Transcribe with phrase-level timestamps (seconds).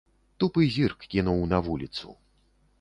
[0.43, 2.19] Тупы зірк кінуў на вуліцу.